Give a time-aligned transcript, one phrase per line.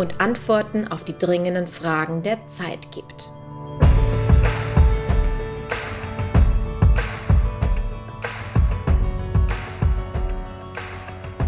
[0.00, 3.30] und Antworten auf die dringenden Fragen der Zeit gibt.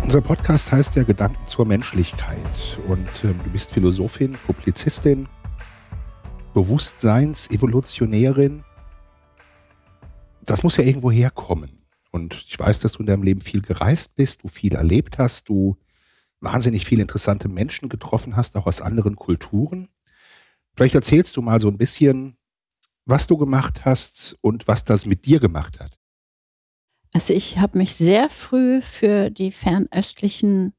[0.02, 2.36] Unser Podcast heißt ja Gedanken zur Menschlichkeit
[2.88, 5.26] und äh, du bist Philosophin, Publizistin,
[6.52, 8.64] Bewusstseinsevolutionärin.
[10.42, 11.78] Das muss ja irgendwo herkommen.
[12.10, 15.48] Und ich weiß, dass du in deinem Leben viel gereist bist, du viel erlebt hast,
[15.48, 15.78] du
[16.42, 19.88] wahnsinnig viele interessante Menschen getroffen hast, auch aus anderen Kulturen.
[20.74, 22.36] Vielleicht erzählst du mal so ein bisschen,
[23.04, 25.98] was du gemacht hast und was das mit dir gemacht hat.
[27.14, 30.72] Also ich habe mich sehr früh für die fernöstlichen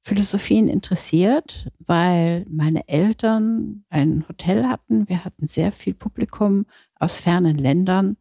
[0.00, 5.08] Philosophien interessiert, weil meine Eltern ein Hotel hatten.
[5.08, 8.16] Wir hatten sehr viel Publikum aus fernen Ländern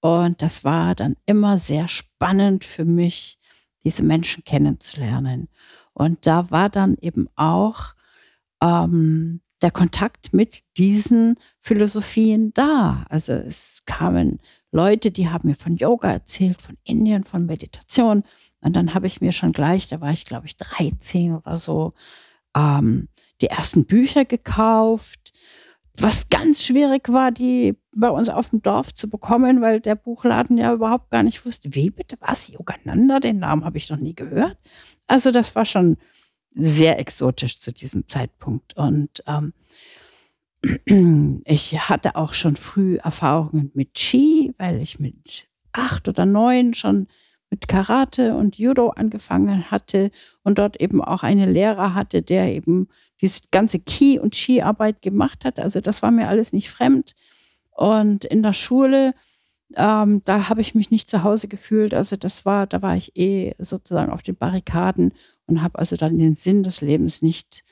[0.00, 3.38] und das war dann immer sehr spannend für mich,
[3.84, 5.48] diese Menschen kennenzulernen.
[5.98, 7.94] Und da war dann eben auch
[8.62, 13.04] ähm, der Kontakt mit diesen Philosophien da.
[13.08, 14.38] Also es kamen
[14.70, 18.22] Leute, die haben mir von Yoga erzählt, von Indien, von Meditation.
[18.60, 21.94] Und dann habe ich mir schon gleich, da war ich glaube ich 13 oder so,
[22.56, 23.08] ähm,
[23.40, 25.27] die ersten Bücher gekauft.
[26.00, 30.56] Was ganz schwierig war, die bei uns auf dem Dorf zu bekommen, weil der Buchladen
[30.56, 34.14] ja überhaupt gar nicht wusste, wie bitte was, Yogananda, den Namen habe ich noch nie
[34.14, 34.56] gehört.
[35.08, 35.96] Also das war schon
[36.54, 38.76] sehr exotisch zu diesem Zeitpunkt.
[38.76, 39.52] Und ähm,
[41.44, 47.08] ich hatte auch schon früh Erfahrungen mit Ski, weil ich mit acht oder neun schon
[47.50, 50.10] mit Karate und Judo angefangen hatte
[50.42, 52.88] und dort eben auch einen Lehrer hatte, der eben
[53.20, 55.58] diese ganze Ki- und Skiarbeit gemacht hat.
[55.58, 57.14] Also das war mir alles nicht fremd.
[57.70, 59.14] Und in der Schule
[59.76, 61.92] ähm, da habe ich mich nicht zu Hause gefühlt.
[61.92, 65.12] Also das war, da war ich eh sozusagen auf den Barrikaden
[65.46, 67.64] und habe also dann den Sinn des Lebens nicht,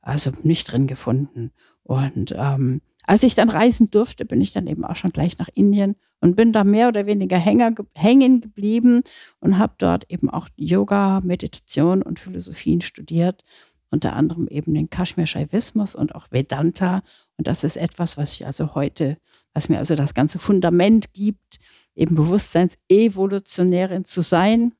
[0.00, 1.50] also nicht drin gefunden.
[1.82, 5.48] Und ähm, als ich dann reisen durfte, bin ich dann eben auch schon gleich nach
[5.54, 9.02] Indien und bin da mehr oder weniger hänger, hängen geblieben
[9.40, 13.42] und habe dort eben auch Yoga, Meditation und Philosophien studiert,
[13.90, 17.02] unter anderem eben den Kashmir-Shaivismus und auch Vedanta.
[17.36, 19.16] Und das ist etwas, was ich also heute
[19.52, 21.58] was mir also das ganze Fundament gibt,
[21.94, 24.74] eben Bewusstseinsevolutionärin zu sein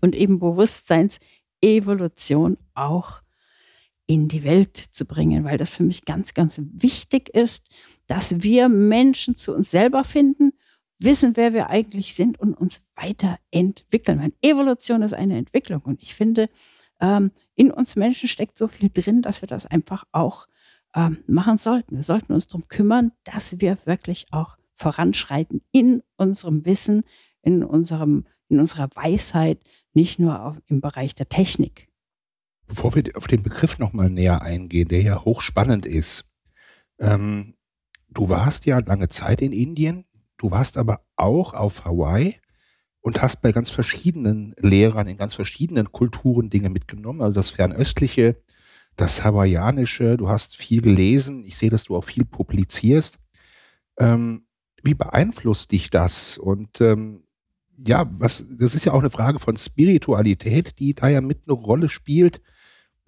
[0.00, 3.22] und eben Bewusstseinsevolution auch
[4.08, 7.68] in die Welt zu bringen, weil das für mich ganz, ganz wichtig ist,
[8.06, 10.52] dass wir Menschen zu uns selber finden,
[10.98, 14.20] wissen, wer wir eigentlich sind und uns weiterentwickeln.
[14.20, 16.48] Weil Evolution ist eine Entwicklung und ich finde,
[17.00, 20.48] ähm, in uns Menschen steckt so viel drin, dass wir das einfach auch
[20.94, 21.96] äh, machen sollten.
[21.96, 27.02] Wir sollten uns darum kümmern, dass wir wirklich auch voranschreiten in unserem Wissen,
[27.42, 29.60] in, unserem, in unserer Weisheit,
[29.92, 31.87] nicht nur auf, im Bereich der Technik.
[32.68, 36.28] Bevor wir auf den Begriff nochmal näher eingehen, der ja hochspannend ist.
[36.98, 37.54] Ähm,
[38.08, 40.04] du warst ja lange Zeit in Indien,
[40.36, 42.36] du warst aber auch auf Hawaii
[43.00, 47.22] und hast bei ganz verschiedenen Lehrern in ganz verschiedenen Kulturen Dinge mitgenommen.
[47.22, 48.36] Also das Fernöstliche,
[48.96, 53.18] das Hawaiianische, du hast viel gelesen, ich sehe, dass du auch viel publizierst.
[53.98, 54.46] Ähm,
[54.82, 56.36] wie beeinflusst dich das?
[56.36, 57.24] Und ähm,
[57.86, 61.54] ja, was, das ist ja auch eine Frage von Spiritualität, die da ja mit eine
[61.54, 62.40] Rolle spielt.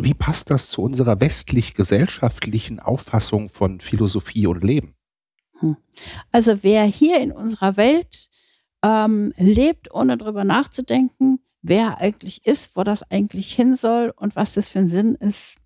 [0.03, 4.94] Wie passt das zu unserer westlich-gesellschaftlichen Auffassung von Philosophie und Leben?
[5.59, 5.77] Hm.
[6.33, 8.28] Also wer hier in unserer Welt
[8.83, 14.55] ähm, lebt, ohne darüber nachzudenken, wer eigentlich ist, wo das eigentlich hin soll und was
[14.55, 15.59] das für ein Sinn ist,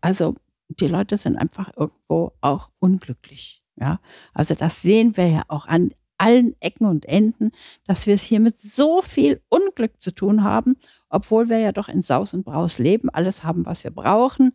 [0.00, 0.34] also
[0.68, 3.62] die Leute sind einfach irgendwo auch unglücklich.
[3.76, 4.00] Ja,
[4.34, 7.50] also das sehen wir ja auch an allen Ecken und Enden,
[7.84, 10.76] dass wir es hier mit so viel Unglück zu tun haben,
[11.08, 14.52] obwohl wir ja doch in Saus und Braus leben, alles haben, was wir brauchen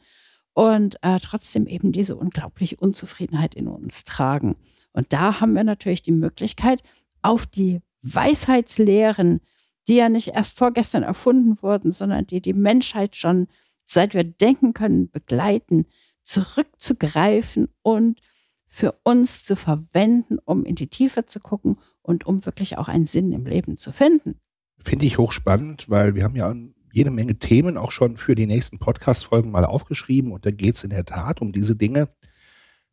[0.54, 4.56] und äh, trotzdem eben diese unglaubliche Unzufriedenheit in uns tragen.
[4.94, 6.82] Und da haben wir natürlich die Möglichkeit,
[7.22, 9.42] auf die Weisheitslehren,
[9.90, 13.48] die ja nicht erst vorgestern erfunden wurden, sondern die die Menschheit schon
[13.84, 15.86] seit wir denken können, begleiten,
[16.24, 18.22] zurückzugreifen und
[18.68, 23.06] für uns zu verwenden, um in die Tiefe zu gucken und um wirklich auch einen
[23.06, 24.40] Sinn im Leben zu finden.
[24.84, 26.54] Finde ich hochspannend, weil wir haben ja
[26.92, 30.84] jede Menge Themen auch schon für die nächsten Podcast-Folgen mal aufgeschrieben und da geht es
[30.84, 32.10] in der Tat um diese Dinge.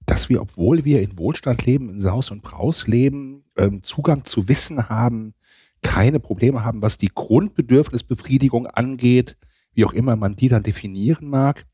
[0.06, 4.48] dass wir, obwohl wir in Wohlstand leben, in Saus und Braus leben, ähm, Zugang zu
[4.48, 5.34] Wissen haben,
[5.82, 9.36] keine Probleme haben, was die Grundbedürfnisbefriedigung angeht,
[9.72, 11.64] wie auch immer man die dann definieren mag,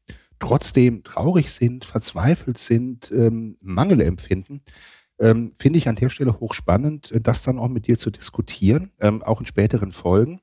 [0.40, 4.62] trotzdem traurig sind, verzweifelt sind, ähm, Mangel empfinden,
[5.20, 8.92] ähm, finde ich an der Stelle hochspannend, äh, das dann auch mit dir zu diskutieren,
[9.00, 10.40] ähm, auch in späteren Folgen.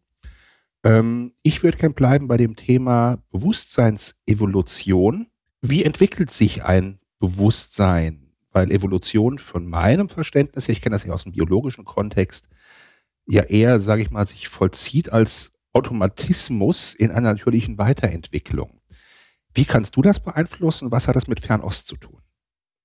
[0.84, 5.28] Ähm, ich würde gern bleiben bei dem Thema Bewusstseinsevolution.
[5.62, 8.24] Wie entwickelt sich ein Bewusstsein?
[8.52, 12.48] Weil Evolution von meinem Verständnis, ich kenne das ja aus dem biologischen Kontext,
[13.28, 18.77] ja eher, sage ich mal, sich vollzieht als Automatismus in einer natürlichen Weiterentwicklung.
[19.58, 20.92] Wie kannst du das beeinflussen?
[20.92, 22.22] Was hat das mit Fernost zu tun?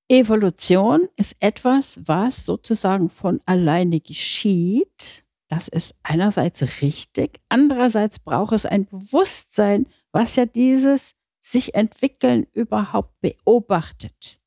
[0.08, 5.26] Evolution ist etwas, was sozusagen von alleine geschieht.
[5.48, 13.20] Das ist einerseits richtig, andererseits braucht es ein Bewusstsein, was ja dieses sich entwickeln überhaupt
[13.20, 14.40] beobachtet.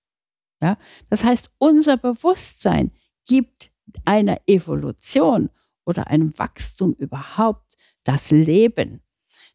[0.64, 0.80] Ja?
[1.12, 2.92] Das heißt, unser Bewusstsein
[3.28, 3.72] gibt
[4.04, 5.52] einer Evolution
[5.86, 9.05] oder einem Wachstum überhaupt das Leben.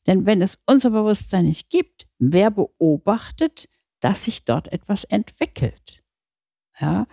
[0.07, 3.69] Denn wenn es unser Bewusstsein nicht gibt, wer beobachtet,
[4.01, 6.03] dass sich dort etwas entwickelt?
[6.81, 7.07] Ja?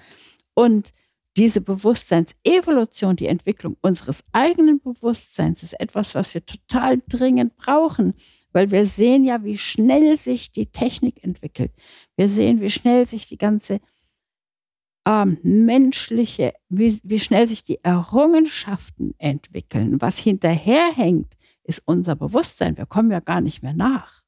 [0.54, 0.94] Und
[1.38, 8.16] diese Bewusstseinsevolution, die Entwicklung unseres eigenen Bewusstseins ist etwas, was wir total dringend brauchen,
[8.54, 11.72] weil wir sehen ja, wie schnell sich die Technik entwickelt.
[12.16, 13.82] Wir sehen, wie schnell sich die ganze
[15.08, 20.02] ähm, menschliche, wie, wie schnell sich die Errungenschaften entwickeln.
[20.02, 22.76] Was hinterherhängt, ist unser Bewusstsein.
[22.76, 24.24] Wir kommen ja gar nicht mehr nach.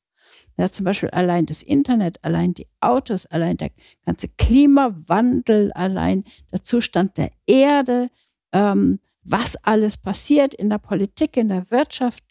[0.56, 3.72] Ja, zum Beispiel allein das Internet, allein die Autos, allein der
[4.06, 8.10] ganze Klimawandel, allein der Zustand der Erde,
[8.54, 12.24] ähm, was alles passiert in der Politik, in der Wirtschaft.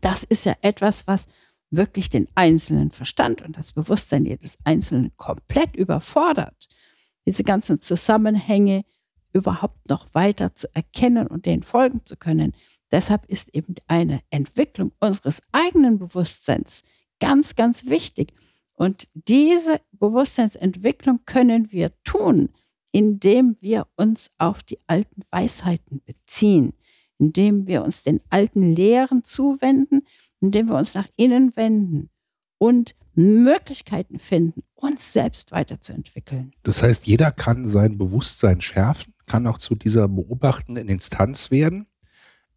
[0.00, 1.26] Das ist ja etwas, was
[1.70, 6.68] wirklich den einzelnen Verstand und das Bewusstsein jedes Einzelnen komplett überfordert
[7.26, 8.84] diese ganzen Zusammenhänge
[9.32, 12.52] überhaupt noch weiter zu erkennen und denen folgen zu können.
[12.90, 16.82] Deshalb ist eben eine Entwicklung unseres eigenen Bewusstseins
[17.20, 18.32] ganz, ganz wichtig.
[18.74, 22.50] Und diese Bewusstseinsentwicklung können wir tun,
[22.92, 26.74] indem wir uns auf die alten Weisheiten beziehen,
[27.18, 30.02] indem wir uns den alten Lehren zuwenden,
[30.40, 32.10] indem wir uns nach innen wenden
[32.58, 36.52] und Möglichkeiten finden, uns selbst weiterzuentwickeln.
[36.62, 41.86] Das heißt, jeder kann sein Bewusstsein schärfen, kann auch zu dieser beobachtenden Instanz werden,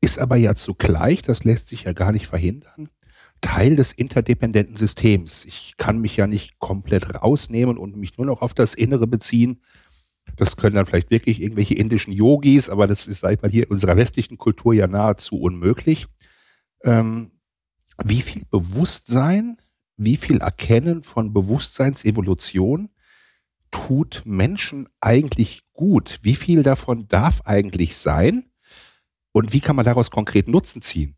[0.01, 2.89] ist aber ja zugleich, das lässt sich ja gar nicht verhindern,
[3.41, 5.45] Teil des interdependenten Systems.
[5.45, 9.61] Ich kann mich ja nicht komplett rausnehmen und mich nur noch auf das Innere beziehen.
[10.35, 13.63] Das können dann vielleicht wirklich irgendwelche indischen Yogis, aber das ist, sag ich mal, hier
[13.63, 16.07] in unserer westlichen Kultur ja nahezu unmöglich.
[16.83, 17.31] Ähm,
[18.03, 19.57] wie viel Bewusstsein
[19.97, 22.89] wie viel Erkennen von Bewusstseinsevolution
[23.71, 26.19] tut Menschen eigentlich gut?
[26.21, 28.45] Wie viel davon darf eigentlich sein?
[29.31, 31.15] Und wie kann man daraus konkret Nutzen ziehen?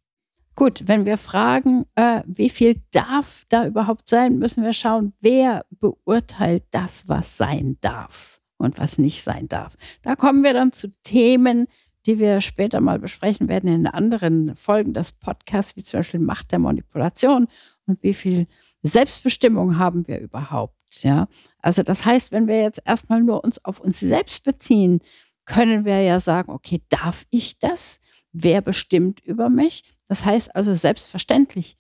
[0.56, 5.66] Gut, wenn wir fragen, äh, wie viel darf da überhaupt sein, müssen wir schauen, wer
[5.72, 9.78] beurteilt das, was sein darf und was nicht sein darf.
[10.02, 11.68] Da kommen wir dann zu Themen,
[12.06, 16.52] die wir später mal besprechen werden in anderen Folgen des Podcasts, wie zum Beispiel Macht
[16.52, 17.48] der Manipulation
[17.86, 18.48] und wie viel
[18.82, 20.76] Selbstbestimmung haben wir überhaupt?
[21.04, 21.28] Ja,
[21.60, 25.02] also das heißt, wenn wir jetzt erstmal nur uns auf uns selbst beziehen,
[25.46, 28.00] können wir ja sagen, okay, darf ich das?
[28.32, 29.84] Wer bestimmt über mich?
[30.08, 31.78] Das heißt also selbstverständlich,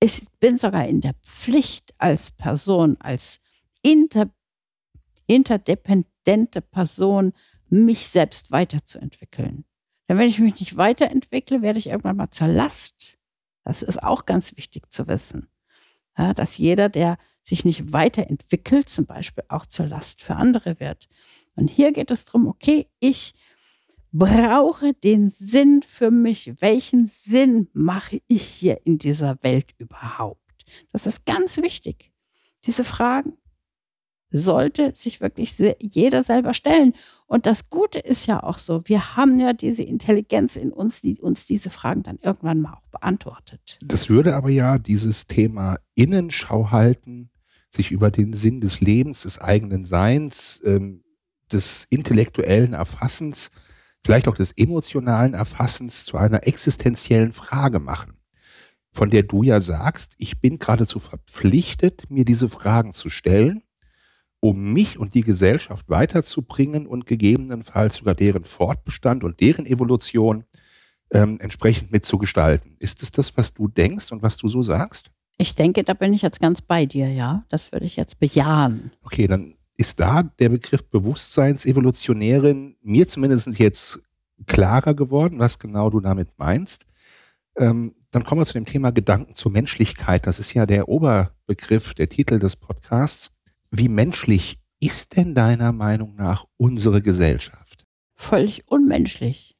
[0.00, 3.40] ich bin sogar in der Pflicht als Person, als
[3.82, 4.30] inter,
[5.26, 7.32] interdependente Person,
[7.70, 9.64] mich selbst weiterzuentwickeln.
[10.08, 13.18] Denn wenn ich mich nicht weiterentwickle, werde ich irgendwann mal zur Last.
[13.64, 15.48] Das ist auch ganz wichtig zu wissen
[16.16, 21.08] ja, dass jeder, der sich nicht weiterentwickelt, zum Beispiel auch zur Last für andere wird.
[21.56, 23.34] Und hier geht es darum, okay, ich
[24.12, 26.52] brauche den Sinn für mich.
[26.60, 30.40] Welchen Sinn mache ich hier in dieser Welt überhaupt?
[30.92, 32.12] Das ist ganz wichtig.
[32.64, 33.36] Diese Fragen
[34.36, 36.92] sollte sich wirklich jeder selber stellen.
[37.26, 41.20] Und das Gute ist ja auch so, wir haben ja diese Intelligenz in uns, die
[41.20, 43.78] uns diese Fragen dann irgendwann mal auch beantwortet.
[43.80, 47.30] Das würde aber ja dieses Thema Innenschau halten,
[47.70, 51.04] sich über den Sinn des Lebens, des eigenen Seins, ähm,
[51.52, 53.52] des intellektuellen Erfassens,
[54.02, 58.14] vielleicht auch des emotionalen Erfassens zu einer existenziellen Frage machen,
[58.90, 63.62] von der du ja sagst, ich bin geradezu verpflichtet, mir diese Fragen zu stellen
[64.44, 70.44] um mich und die Gesellschaft weiterzubringen und gegebenenfalls sogar deren Fortbestand und deren Evolution
[71.12, 72.76] ähm, entsprechend mitzugestalten.
[72.78, 75.10] Ist es das, was du denkst und was du so sagst?
[75.38, 77.46] Ich denke, da bin ich jetzt ganz bei dir, ja.
[77.48, 78.92] Das würde ich jetzt bejahen.
[79.02, 84.02] Okay, dann ist da der Begriff Bewusstseinsevolutionärin mir zumindest jetzt
[84.44, 86.84] klarer geworden, was genau du damit meinst.
[87.56, 90.26] Ähm, dann kommen wir zu dem Thema Gedanken zur Menschlichkeit.
[90.26, 93.30] Das ist ja der Oberbegriff, der Titel des Podcasts.
[93.76, 97.84] Wie menschlich ist denn deiner Meinung nach unsere Gesellschaft?
[98.14, 99.56] Völlig unmenschlich.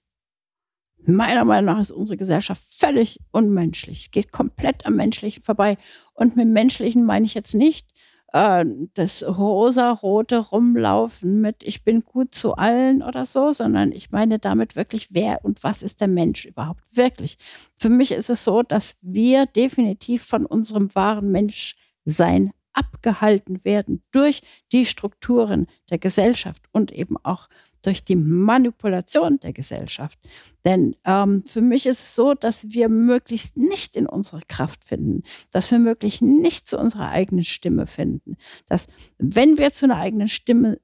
[1.05, 4.03] Meiner Meinung nach ist unsere Gesellschaft völlig unmenschlich.
[4.03, 5.79] Es geht komplett am Menschlichen vorbei.
[6.13, 7.89] Und mit Menschlichen meine ich jetzt nicht
[8.33, 14.39] äh, das rosa-rote Rumlaufen mit Ich bin gut zu allen oder so, sondern ich meine
[14.39, 17.37] damit wirklich, wer und was ist der Mensch überhaupt wirklich.
[17.77, 24.43] Für mich ist es so, dass wir definitiv von unserem wahren Menschsein abgehalten werden durch
[24.73, 27.49] die Strukturen der Gesellschaft und eben auch
[27.85, 30.19] durch die Manipulation der Gesellschaft.
[30.65, 35.23] Denn ähm, für mich ist es so, dass wir möglichst nicht in unsere Kraft finden,
[35.51, 38.37] dass wir möglichst nicht zu unserer eigenen Stimme finden,
[38.69, 38.89] dass
[39.19, 40.81] wenn wir zu einer eigenen Stimme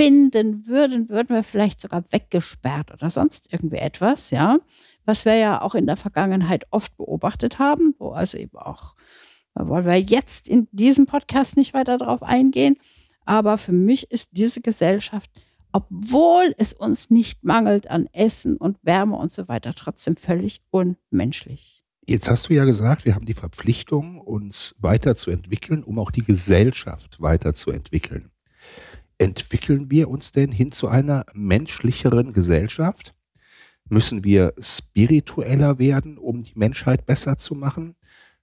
[0.00, 4.58] finden würden, würden wir vielleicht sogar weggesperrt oder sonst irgendwie etwas, ja,
[5.04, 8.94] was wir ja auch in der Vergangenheit oft beobachtet haben, wo also eben auch,
[9.54, 12.76] da wollen wir jetzt in diesem Podcast nicht weiter darauf eingehen,
[13.24, 15.30] aber für mich ist diese Gesellschaft
[15.72, 21.84] obwohl es uns nicht mangelt an Essen und Wärme und so weiter, trotzdem völlig unmenschlich.
[22.06, 27.20] Jetzt hast du ja gesagt, wir haben die Verpflichtung, uns weiterzuentwickeln, um auch die Gesellschaft
[27.20, 28.30] weiterzuentwickeln.
[29.18, 33.14] Entwickeln wir uns denn hin zu einer menschlicheren Gesellschaft?
[33.88, 37.96] Müssen wir spiritueller werden, um die Menschheit besser zu machen?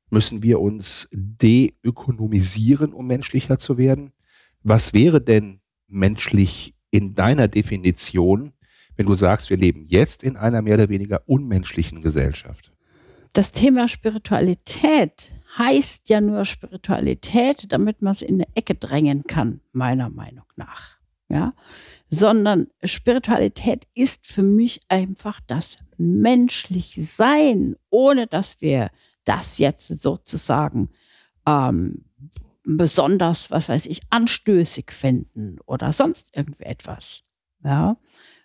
[0.10, 4.14] Müssen wir uns deökonomisieren, um menschlicher zu werden?
[4.64, 8.54] Was wäre denn menschlich in deiner Definition,
[8.96, 12.72] wenn du sagst, wir leben jetzt in einer mehr oder weniger unmenschlichen Gesellschaft?
[13.34, 19.62] Das Thema Spiritualität heißt ja nur Spiritualität, damit man es in eine Ecke drängen kann,
[19.74, 20.98] meiner Meinung nach.
[21.30, 21.54] Ja,
[22.10, 28.92] sondern Spiritualität ist für mich einfach das menschlich Sein, ohne dass wir
[29.27, 30.89] das jetzt sozusagen
[31.46, 32.05] ähm,
[32.63, 37.24] besonders, was weiß ich, anstößig finden oder sonst irgendwie etwas.
[37.63, 37.98] Ja,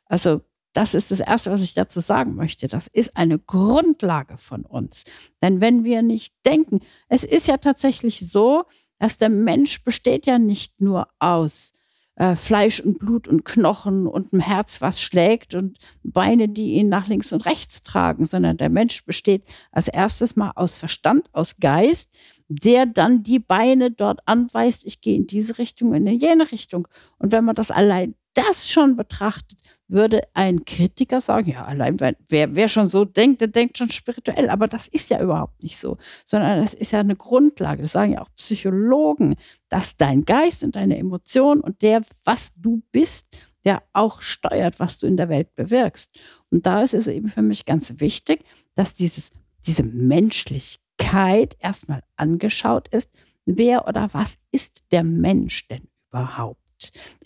[0.07, 2.67] also das ist das Erste, was ich dazu sagen möchte.
[2.67, 5.05] Das ist eine Grundlage von uns.
[5.43, 8.65] Denn wenn wir nicht denken, es ist ja tatsächlich so,
[8.99, 11.73] dass der Mensch besteht ja nicht nur aus
[12.17, 16.89] äh, Fleisch und Blut und Knochen und einem Herz, was schlägt und Beine, die ihn
[16.89, 21.57] nach links und rechts tragen, sondern der Mensch besteht als erstes mal aus Verstand, aus
[21.57, 22.17] Geist
[22.61, 26.87] der dann die Beine dort anweist, ich gehe in diese Richtung, in jene Richtung.
[27.19, 29.59] Und wenn man das allein das schon betrachtet,
[29.93, 32.17] würde ein Kritiker sagen, ja, allein wer,
[32.55, 34.51] wer schon so denkt, der denkt schon spirituell.
[34.51, 37.83] Aber das ist ja überhaupt nicht so, sondern das ist ja eine Grundlage.
[37.83, 39.37] Das sagen ja auch Psychologen,
[39.69, 43.29] dass dein Geist und deine Emotionen und der, was du bist,
[43.65, 46.19] der auch steuert, was du in der Welt bewirkst.
[46.51, 48.45] Und da ist es eben für mich ganz wichtig,
[48.75, 49.31] dass dieses,
[49.65, 53.11] diese menschlich Wirklichkeit erstmal angeschaut ist,
[53.45, 56.62] wer oder was ist der Mensch denn überhaupt?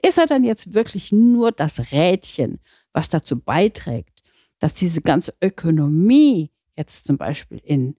[0.02, 2.60] Ist er dann jetzt wirklich nur das Rädchen,
[2.92, 4.22] was dazu beiträgt,
[4.58, 7.96] dass diese ganze Ökonomie jetzt zum Beispiel in,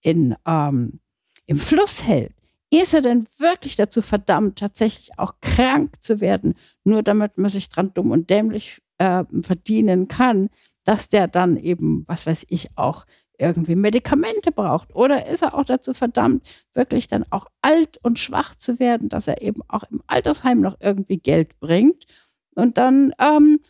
[0.00, 1.00] in, ähm,
[1.46, 2.34] im Fluss hält?
[2.70, 7.68] Ist er denn wirklich dazu verdammt, tatsächlich auch krank zu werden, nur damit man sich
[7.68, 10.50] dran dumm und dämlich äh, verdienen kann,
[10.84, 13.06] dass der dann eben, was weiß ich, auch
[13.38, 14.94] irgendwie Medikamente braucht?
[14.94, 19.28] Oder ist er auch dazu verdammt, wirklich dann auch alt und schwach zu werden, dass
[19.28, 22.06] er eben auch im Altersheim noch irgendwie Geld bringt?
[22.54, 23.60] Und dann ähm,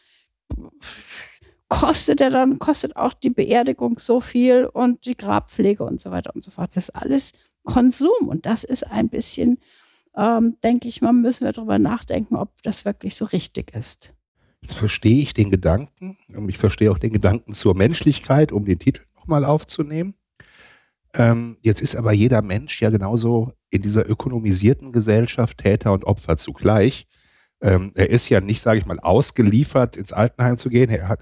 [1.69, 6.35] kostet er dann, kostet auch die Beerdigung so viel und die Grabpflege und so weiter
[6.35, 6.77] und so fort.
[6.77, 7.33] Das ist alles
[7.65, 9.59] Konsum und das ist ein bisschen,
[10.17, 14.13] ähm, denke ich mal, müssen wir darüber nachdenken, ob das wirklich so richtig ist.
[14.63, 18.79] Jetzt verstehe ich den Gedanken und ich verstehe auch den Gedanken zur Menschlichkeit, um den
[18.79, 20.15] Titel nochmal aufzunehmen.
[21.15, 26.37] Ähm, jetzt ist aber jeder Mensch ja genauso in dieser ökonomisierten Gesellschaft Täter und Opfer
[26.37, 27.07] zugleich.
[27.61, 31.21] Ähm, er ist ja nicht, sage ich mal, ausgeliefert, ins Altenheim zu gehen, er hat,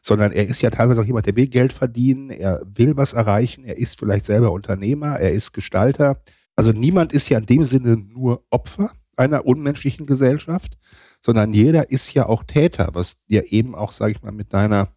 [0.00, 3.64] sondern er ist ja teilweise auch jemand, der will Geld verdienen, er will was erreichen,
[3.64, 6.22] er ist vielleicht selber Unternehmer, er ist Gestalter.
[6.56, 10.78] Also niemand ist ja in dem Sinne nur Opfer einer unmenschlichen Gesellschaft,
[11.20, 14.95] sondern jeder ist ja auch Täter, was ja eben auch, sage ich mal, mit deiner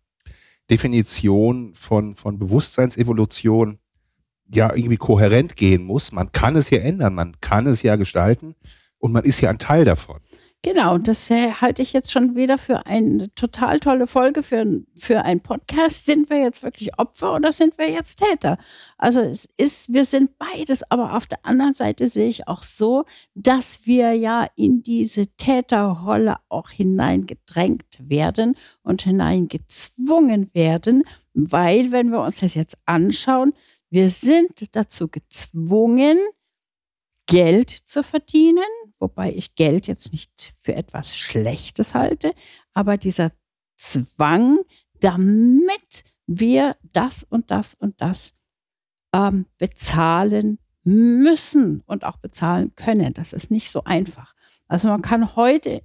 [0.69, 3.79] Definition von, von Bewusstseinsevolution
[4.51, 6.11] ja irgendwie kohärent gehen muss.
[6.11, 8.55] Man kann es ja ändern, man kann es ja gestalten
[8.97, 10.19] und man ist ja ein Teil davon.
[10.61, 15.21] Genau, das äh, halte ich jetzt schon wieder für eine total tolle Folge für, für
[15.23, 16.05] einen Podcast.
[16.05, 18.57] Sind wir jetzt wirklich Opfer oder sind wir jetzt Täter?
[18.97, 23.05] Also es ist, wir sind beides, aber auf der anderen Seite sehe ich auch so,
[23.35, 32.21] dass wir ja in diese Täterrolle auch hineingedrängt werden und hineingezwungen werden, weil, wenn wir
[32.21, 33.53] uns das jetzt anschauen,
[33.89, 36.17] wir sind dazu gezwungen,
[37.27, 38.63] Geld zu verdienen,
[38.99, 42.33] wobei ich Geld jetzt nicht für etwas Schlechtes halte,
[42.73, 43.31] aber dieser
[43.77, 44.59] Zwang,
[44.99, 48.33] damit wir das und das und das
[49.13, 53.13] ähm, bezahlen müssen und auch bezahlen können.
[53.13, 54.33] Das ist nicht so einfach.
[54.67, 55.81] Also man kann heute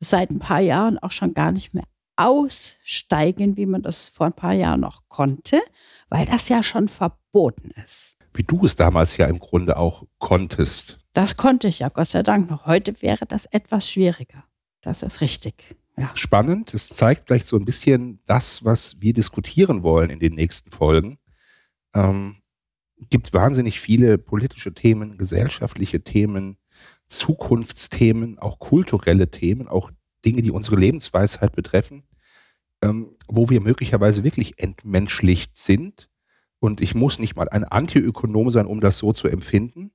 [0.00, 1.84] seit ein paar Jahren auch schon gar nicht mehr
[2.16, 5.60] aussteigen, wie man das vor ein paar Jahren noch konnte,
[6.08, 10.98] weil das ja schon verboten ist wie du es damals ja im Grunde auch konntest.
[11.12, 12.66] Das konnte ich ja, Gott sei Dank noch.
[12.66, 14.44] Heute wäre das etwas schwieriger.
[14.80, 15.76] Das ist richtig.
[15.96, 16.10] Ja.
[16.14, 16.72] Spannend.
[16.72, 21.18] Es zeigt vielleicht so ein bisschen das, was wir diskutieren wollen in den nächsten Folgen.
[21.94, 22.36] Ähm,
[23.10, 26.56] gibt wahnsinnig viele politische Themen, gesellschaftliche Themen,
[27.06, 29.90] Zukunftsthemen, auch kulturelle Themen, auch
[30.24, 32.04] Dinge, die unsere Lebensweisheit betreffen,
[32.80, 36.08] ähm, wo wir möglicherweise wirklich entmenschlicht sind
[36.62, 39.90] und ich muss nicht mal ein Antiökonom sein, um das so zu empfinden.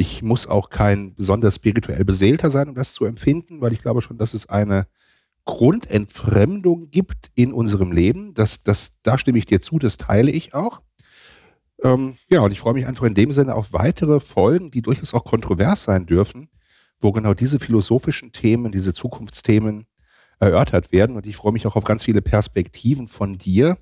[0.00, 4.00] Ich muss auch kein besonders spirituell beseelter sein, um das zu empfinden, weil ich glaube
[4.00, 4.86] schon, dass es eine
[5.44, 8.32] Grundentfremdung gibt in unserem Leben.
[8.32, 10.82] Das, das, da stimme ich dir zu, das teile ich auch.
[11.82, 15.14] Ähm, ja, und ich freue mich einfach in dem Sinne auf weitere Folgen, die durchaus
[15.14, 16.48] auch kontrovers sein dürfen,
[17.00, 19.86] wo genau diese philosophischen Themen, diese Zukunftsthemen
[20.38, 21.16] erörtert werden.
[21.16, 23.78] Und ich freue mich auch auf ganz viele Perspektiven von dir,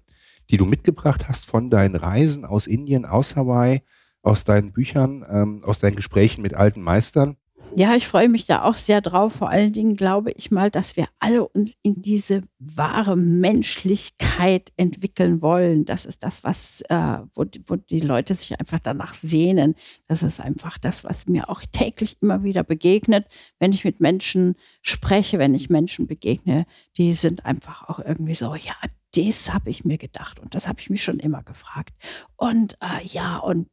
[0.49, 3.83] die du mitgebracht hast von deinen Reisen aus Indien, aus Hawaii,
[4.27, 7.37] aus deinen Büchern, ähm, aus deinen Gesprächen mit alten Meistern.
[7.79, 9.35] Ja, ich freue mich da auch sehr drauf.
[9.35, 15.43] Vor allen Dingen glaube ich mal, dass wir alle uns in diese wahre Menschlichkeit entwickeln
[15.43, 15.85] wollen.
[15.85, 19.75] Das ist das, was, äh, wo, wo die Leute sich einfach danach sehnen.
[20.07, 23.27] Das ist einfach das, was mir auch täglich immer wieder begegnet,
[23.59, 26.67] wenn ich mit Menschen spreche, wenn ich Menschen begegne.
[26.97, 28.75] Die sind einfach auch irgendwie so, ja,
[29.15, 31.95] das habe ich mir gedacht und das habe ich mich schon immer gefragt.
[32.37, 33.69] Und äh, ja, und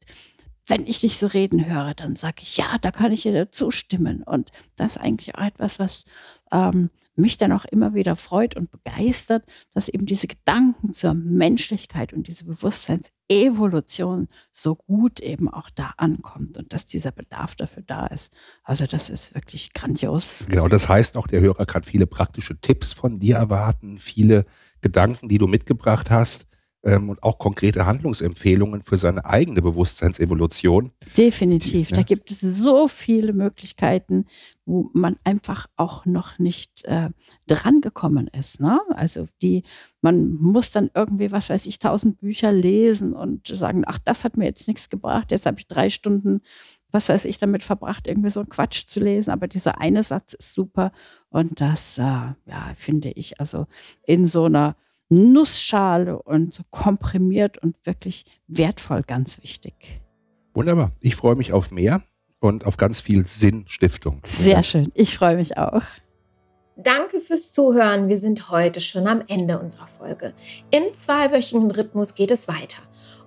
[0.68, 4.24] wenn ich dich so reden höre, dann sage ich, ja, da kann ich dir zustimmen.
[4.24, 6.06] Und das ist eigentlich auch etwas, was
[6.52, 12.14] ähm, mich dann auch immer wieder freut und begeistert, dass eben diese Gedanken zur Menschlichkeit
[12.14, 18.08] und diese Bewusstseinsevolution so gut eben auch da ankommt und dass dieser Bedarf dafür da
[18.08, 18.32] ist.
[18.64, 20.46] Also das ist wirklich grandios.
[20.50, 24.46] Genau, das heißt auch, der Hörer kann viele praktische Tipps von dir erwarten, viele
[24.82, 26.48] Gedanken, die du mitgebracht hast
[26.84, 30.92] ähm, und auch konkrete Handlungsempfehlungen für seine eigene Bewusstseinsevolution.
[31.18, 31.88] Definitiv.
[31.88, 31.98] Die, ne?
[31.98, 34.26] Da gibt es so viele Möglichkeiten,
[34.66, 37.10] wo man einfach auch noch nicht äh,
[37.48, 38.60] drangekommen ist.
[38.60, 38.80] Ne?
[38.96, 39.64] Also die,
[40.02, 44.38] man muss dann irgendwie, was weiß ich, tausend Bücher lesen und sagen, ach, das hat
[44.38, 45.32] mir jetzt nichts gebracht.
[45.32, 46.42] Jetzt habe ich drei Stunden
[46.94, 49.32] was weiß ich, damit verbracht, irgendwie so einen Quatsch zu lesen.
[49.32, 50.92] Aber dieser eine Satz ist super.
[51.30, 53.66] Und das, äh, ja, finde ich, also
[54.06, 54.76] in so einer
[55.14, 60.02] Nussschale und so komprimiert und wirklich wertvoll, ganz wichtig.
[60.54, 60.92] Wunderbar.
[61.02, 62.04] Ich freue mich auf mehr
[62.40, 64.22] und auf ganz viel Sinnstiftung.
[64.24, 64.92] Sehr schön.
[64.96, 65.84] Ich freue mich auch.
[66.76, 68.10] Danke fürs Zuhören.
[68.10, 70.34] Wir sind heute schon am Ende unserer Folge.
[70.72, 72.82] Im zweiwöchigen Rhythmus geht es weiter.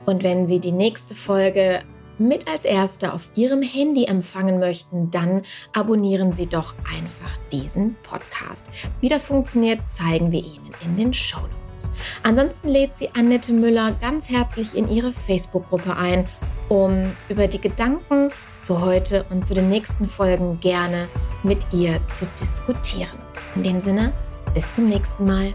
[0.05, 1.83] Und wenn Sie die nächste Folge
[2.19, 8.67] mit als Erste auf Ihrem Handy empfangen möchten, dann abonnieren Sie doch einfach diesen Podcast.
[9.01, 11.41] Wie das funktioniert, zeigen wir Ihnen in den Show
[11.77, 11.91] Notes.
[12.23, 16.29] Ansonsten lädt sie Annette Müller ganz herzlich in ihre Facebook-Gruppe ein,
[16.69, 21.09] um über die Gedanken zu heute und zu den nächsten Folgen gerne
[21.43, 23.19] mit ihr zu diskutieren.
[23.55, 24.13] In dem Sinne,
[24.55, 25.55] bis zum nächsten Mal.